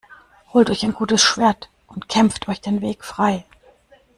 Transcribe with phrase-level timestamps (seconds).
[0.51, 3.45] Holt euch ein gutes Schwert und kämpft euch den Weg frei!